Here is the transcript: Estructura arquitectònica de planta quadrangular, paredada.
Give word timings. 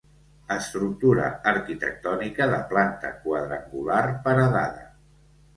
Estructura 0.53 1.27
arquitectònica 1.51 2.47
de 2.53 2.63
planta 2.73 3.13
quadrangular, 3.27 4.03
paredada. 4.27 4.91